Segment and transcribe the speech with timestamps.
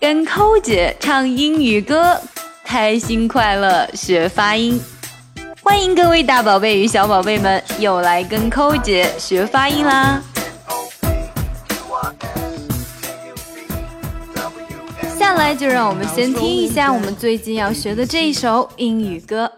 [0.00, 2.18] 跟扣姐唱英语歌，
[2.64, 4.80] 开心快乐学发音。
[5.62, 10.22] 欢迎各位大宝贝与小宝贝们又来跟扣姐学发音啦！
[15.18, 19.52] 下来就让我们先听一下我们最近要学的这一首英语歌。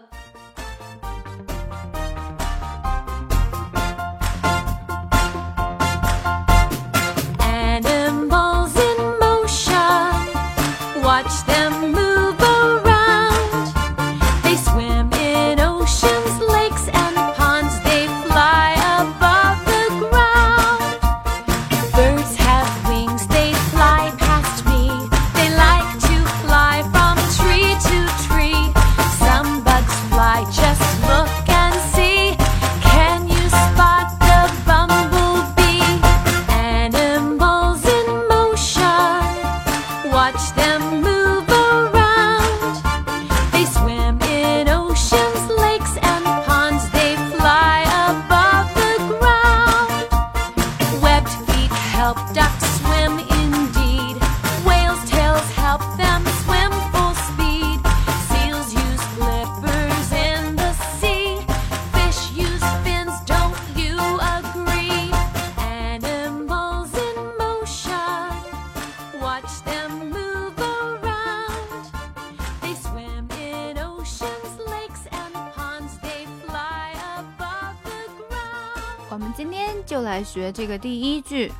[79.10, 81.50] 我们今天就来学这个第一句。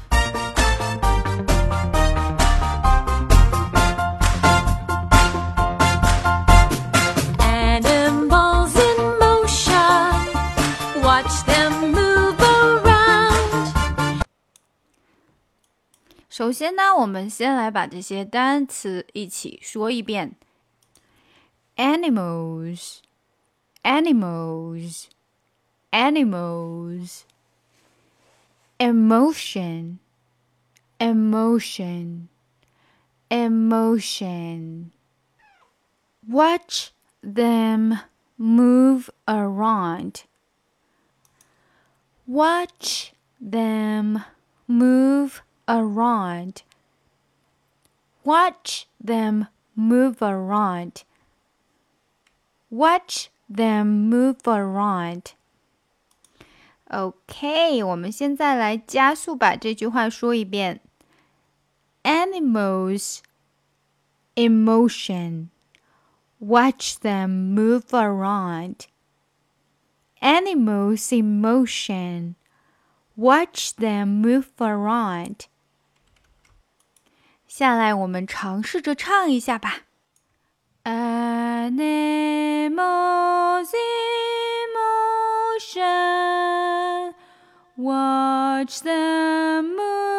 [11.03, 14.23] watch them move around.
[16.29, 20.37] 首先呢，我们先来把这些单词一起说一遍。
[21.77, 22.99] Animals,
[23.83, 25.05] animals,
[25.91, 27.23] animals
[28.79, 29.99] emotion,
[31.01, 32.29] emotion,
[33.29, 34.91] emotion.
[36.29, 36.93] Watch
[37.23, 37.99] them
[38.39, 40.25] move around.
[42.27, 44.25] Watch them
[44.67, 46.63] move around.
[48.25, 51.05] Watch them move around.
[52.71, 55.33] Watch them move around.
[56.91, 60.81] OK，我们现在来加速把这句话说一遍。
[62.03, 63.21] Animals,
[64.35, 65.49] emotion,
[66.39, 68.87] watch them move around.
[70.23, 72.35] Animals in motion,
[73.17, 75.47] watch them move around.
[77.47, 79.83] 下来我们尝试着唱一下吧。
[80.85, 81.79] Animals
[83.73, 84.69] in
[85.73, 87.15] motion.
[87.77, 90.12] Watch them move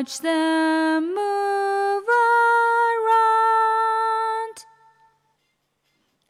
[0.00, 2.04] Watch them move
[3.04, 4.56] around.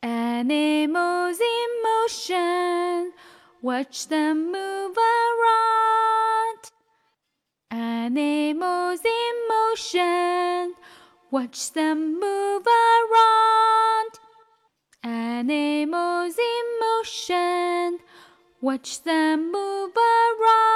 [0.02, 3.12] Animals in motion.
[3.62, 6.62] Watch them move around.
[7.70, 10.74] Animals in motion,
[11.30, 14.18] watch them move around.
[15.04, 18.00] Animals in motion,
[18.60, 20.70] watch them move around.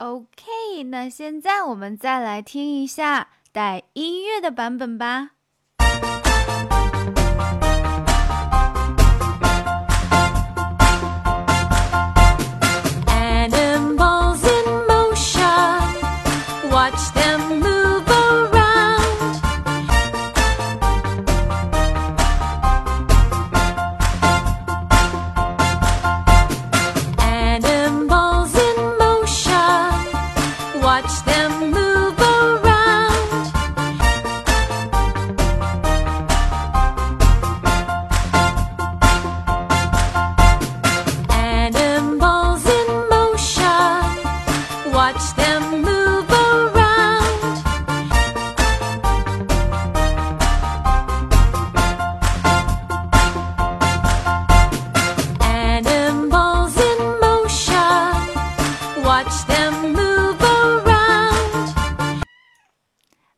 [0.00, 5.30] OK，那现在我们再来听一下带音乐的版本吧。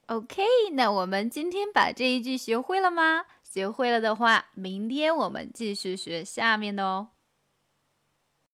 [0.06, 0.44] OK，
[0.74, 3.24] 那我们今天把这一句学会了吗？
[3.42, 7.08] 学会了的话，明天我们继续学下面的哦。